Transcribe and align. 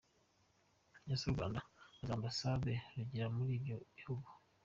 Ese 1.13 1.23
u 1.27 1.33
Rwanda 1.35 1.59
nta 1.91 2.01
za 2.07 2.13
Ambasade 2.17 2.71
rugira 2.97 3.27
muri 3.35 3.51
ibyo 3.59 3.75
bihugu? 3.95 4.29